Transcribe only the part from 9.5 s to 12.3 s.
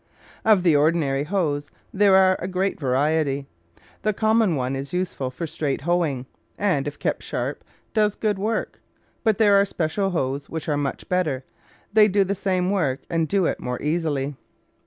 are special hoes which are much better; they do